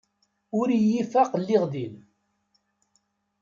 Ur 0.59 0.67
iyi-ifaq 0.71 1.31
lliɣ 1.41 1.63
din. 1.73 1.95